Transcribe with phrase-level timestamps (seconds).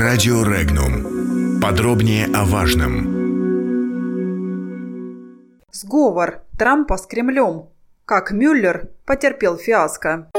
[0.00, 1.60] Радио Регнум.
[1.60, 3.04] Подробнее о важном.
[5.72, 7.68] Сговор Трампа с Кремлем.
[8.06, 10.30] Как Мюллер потерпел фиаско.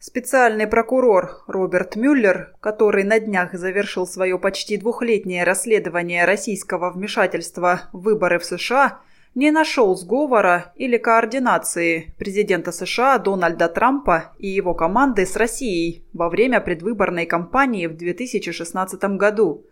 [0.00, 8.00] Специальный прокурор Роберт Мюллер, который на днях завершил свое почти двухлетнее расследование российского вмешательства в
[8.00, 9.02] выборы в США,
[9.34, 16.28] не нашел сговора или координации президента США Дональда Трампа и его команды с Россией во
[16.28, 19.64] время предвыборной кампании в 2016 году.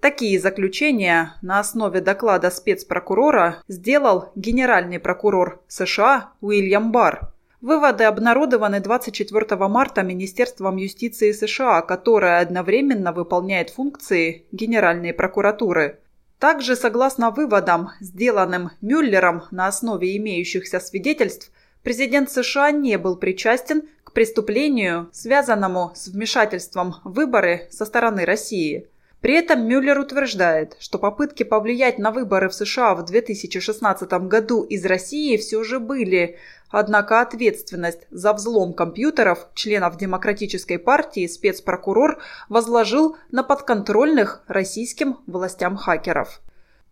[0.00, 7.30] Такие заключения на основе доклада спецпрокурора сделал генеральный прокурор США Уильям Барр.
[7.62, 16.00] Выводы обнародованы 24 марта Министерством юстиции США, которое одновременно выполняет функции Генеральной прокуратуры.
[16.38, 21.50] Также, согласно выводам, сделанным Мюллером на основе имеющихся свидетельств,
[21.82, 28.88] президент США не был причастен к преступлению, связанному с вмешательством в выборы со стороны России–
[29.24, 34.84] при этом Мюллер утверждает, что попытки повлиять на выборы в США в 2016 году из
[34.84, 36.36] России все же были,
[36.68, 46.42] однако ответственность за взлом компьютеров членов Демократической партии спецпрокурор возложил на подконтрольных российским властям хакеров.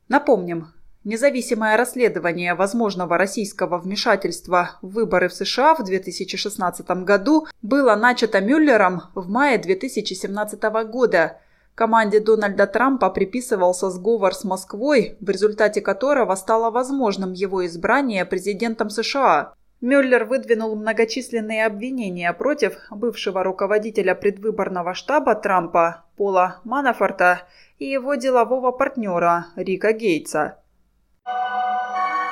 [0.08, 0.72] Напомним,
[1.04, 9.02] Независимое расследование возможного российского вмешательства в выборы в США в 2016 году было начато Мюллером
[9.14, 11.38] в мае 2017 года–
[11.74, 18.90] Команде Дональда Трампа приписывался сговор с Москвой, в результате которого стало возможным его избрание президентом
[18.90, 19.54] США.
[19.80, 28.70] Мюллер выдвинул многочисленные обвинения против бывшего руководителя предвыборного штаба Трампа Пола Манафорта и его делового
[28.70, 30.58] партнера Рика Гейтса.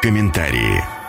[0.03, 1.00] Комментарии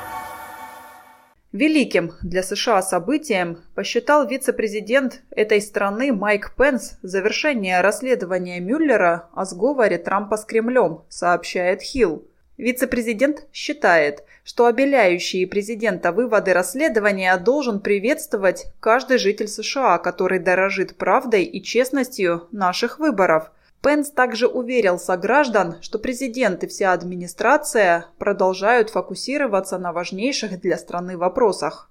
[1.52, 9.98] Великим для США событием посчитал вице-президент этой страны Майк Пенс завершение расследования Мюллера о сговоре
[9.98, 12.24] Трампа с Кремлем, сообщает Хилл.
[12.58, 21.44] Вице-президент считает, что обеляющие президента выводы расследования должен приветствовать каждый житель США, который дорожит правдой
[21.44, 23.52] и честностью наших выборов–
[23.82, 31.18] Пенс также уверил сограждан, что президент и вся администрация продолжают фокусироваться на важнейших для страны
[31.18, 31.91] вопросах.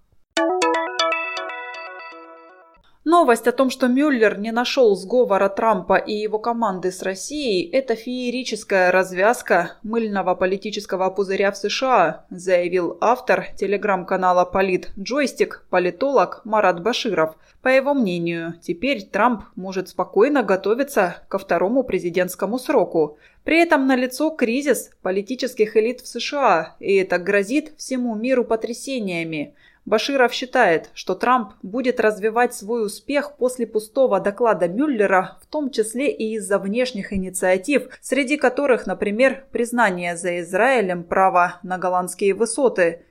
[3.10, 7.96] Новость о том, что Мюллер не нашел сговора Трампа и его команды с Россией– это
[7.96, 17.34] феерическая развязка мыльного политического пузыря в США, заявил автор телеграм-канала «Полит Джойстик» политолог Марат Баширов.
[17.62, 23.18] По его мнению, теперь Трамп может спокойно готовиться ко второму президентскому сроку.
[23.42, 29.56] При этом налицо кризис политических элит в США, и это грозит всему миру потрясениями–
[29.86, 36.12] Баширов считает, что Трамп будет развивать свой успех после пустого доклада Мюллера, в том числе
[36.12, 43.02] и из-за внешних инициатив, среди которых, например, признание за Израилем права на голландские высоты.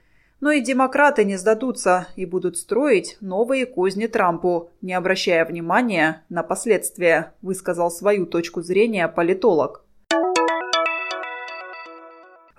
[0.41, 6.43] Но и демократы не сдадутся и будут строить новые козни Трампу, не обращая внимания на
[6.43, 9.83] последствия, высказал свою точку зрения политолог.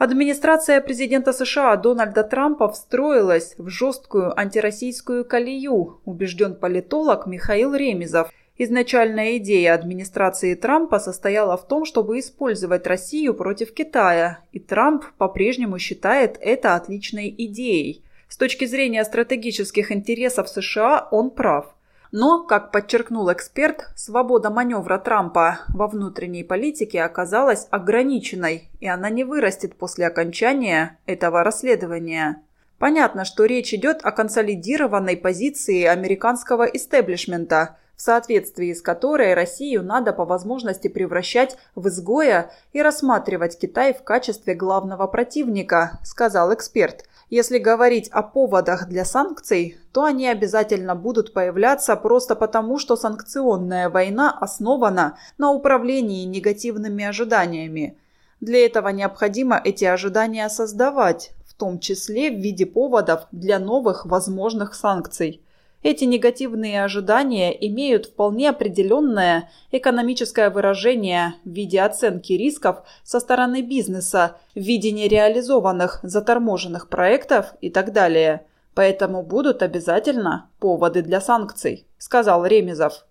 [0.00, 8.32] Администрация президента США Дональда Трампа встроилась в жесткую антироссийскую колею, убежден политолог Михаил Ремезов.
[8.56, 15.78] Изначальная идея администрации Трампа состояла в том, чтобы использовать Россию против Китая, и Трамп по-прежнему
[15.78, 18.02] считает это отличной идеей.
[18.30, 21.74] С точки зрения стратегических интересов США он прав–
[22.12, 29.24] но, как подчеркнул эксперт, свобода маневра Трампа во внутренней политике оказалась ограниченной, и она не
[29.24, 32.42] вырастет после окончания этого расследования.
[32.78, 40.14] Понятно, что речь идет о консолидированной позиции американского истеблишмента, в соответствии с которой Россию надо
[40.14, 47.04] по возможности превращать в изгоя и рассматривать Китай в качестве главного противника, сказал эксперт.
[47.30, 53.88] Если говорить о поводах для санкций, то они обязательно будут появляться просто потому, что санкционная
[53.88, 57.96] война основана на управлении негативными ожиданиями.
[58.40, 64.74] Для этого необходимо эти ожидания создавать, в том числе в виде поводов для новых возможных
[64.74, 65.40] санкций.
[65.82, 74.36] Эти негативные ожидания имеют вполне определенное экономическое выражение в виде оценки рисков со стороны бизнеса,
[74.54, 78.46] в виде нереализованных заторможенных проектов и так далее.
[78.74, 83.06] Поэтому будут обязательно поводы для санкций, сказал Ремезов.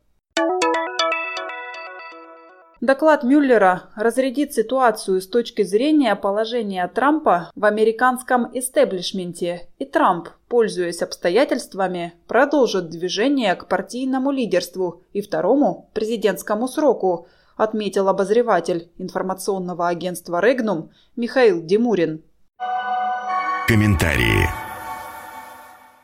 [2.82, 11.02] Доклад Мюллера разрядит ситуацию с точки зрения положения Трампа в американском истеблишменте, и Трамп, пользуясь
[11.02, 17.28] обстоятельствами, продолжит движение к партийному лидерству и второму президентскому сроку,
[17.58, 22.24] отметил обозреватель информационного агентства «Регнум» Михаил Демурин.
[23.68, 24.48] Комментарии.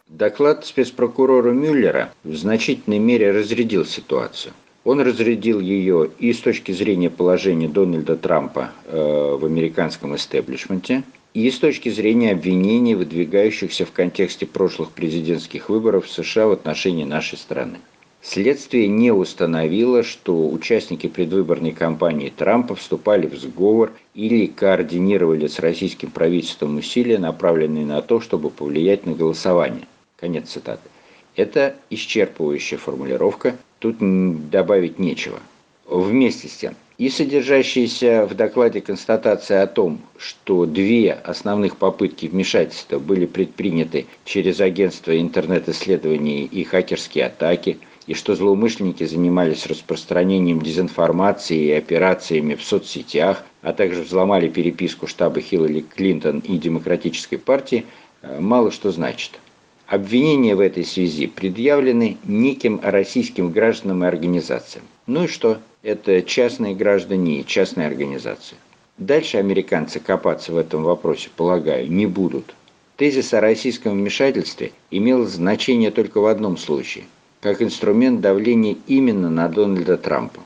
[0.10, 4.54] Доклад спецпрокурора Мюллера в значительной мере разрядил ситуацию.
[4.86, 11.04] Он разрядил ее и с точки зрения положения Дональда Трампа э, в американском истеблишменте,
[11.34, 17.04] и с точки зрения обвинений, выдвигающихся в контексте прошлых президентских выборов в США в отношении
[17.04, 17.80] нашей страны.
[18.22, 26.12] Следствие не установило, что участники предвыборной кампании Трампа вступали в сговор или координировали с российским
[26.12, 29.88] правительством усилия, направленные на то, чтобы повлиять на голосование.
[30.16, 30.90] Конец цитаты.
[31.36, 33.98] Это исчерпывающая формулировка, тут
[34.50, 35.40] добавить нечего.
[35.88, 43.00] Вместе с тем, и содержащаяся в докладе констатация о том, что две основных попытки вмешательства
[43.00, 51.72] были предприняты через агентство интернет-исследований и хакерские атаки, и что злоумышленники занимались распространением дезинформации и
[51.72, 57.86] операциями в соцсетях, а также взломали переписку штаба Хиллари Клинтон и Демократической партии,
[58.22, 59.40] э, мало что значит.
[59.88, 64.86] Обвинения в этой связи предъявлены неким российским гражданам и организациям.
[65.06, 65.60] Ну и что?
[65.84, 68.58] Это частные граждане и частные организации.
[68.98, 72.56] Дальше американцы копаться в этом вопросе, полагаю, не будут.
[72.98, 77.04] Тезис о российском вмешательстве имел значение только в одном случае–
[77.42, 80.40] как инструмент давления именно на Дональда Трампа.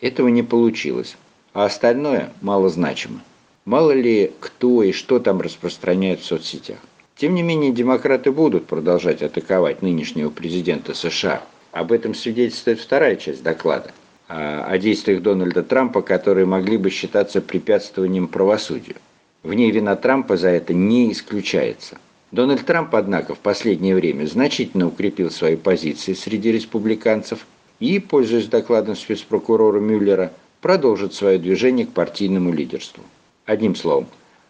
[0.00, 1.18] Этого не получилось,
[1.52, 3.20] а остальное малозначимо.
[3.66, 6.78] Мало ли кто и что там распространяет в соцсетях.
[7.16, 11.42] Тем не менее, демократы будут продолжать атаковать нынешнего президента США.
[11.72, 13.92] Об этом свидетельствует вторая часть доклада
[14.28, 18.96] о действиях Дональда Трампа, которые могли бы считаться препятствованием правосудию.
[19.42, 21.96] В ней вина Трампа за это не исключается.
[22.32, 27.46] Дональд Трамп, однако, в последнее время значительно укрепил свои позиции среди республиканцев
[27.78, 33.04] и, пользуясь докладом спецпрокурора Мюллера, продолжит свое движение к партийному лидерству.
[33.44, 34.08] Одним словом,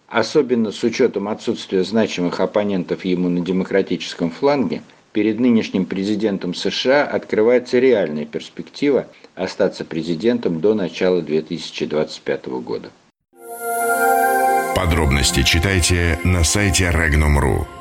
[0.09, 4.83] Особенно с учетом отсутствия значимых оппонентов ему на демократическом фланге,
[5.13, 12.91] перед нынешним президентом США открывается реальная перспектива остаться президентом до начала 2025 года.
[14.77, 17.76] Подробности читайте на сайте Regnum.ru.